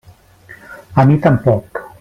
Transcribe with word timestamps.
A 1.03 1.05
mi 1.11 1.21
tampoc. 1.27 1.85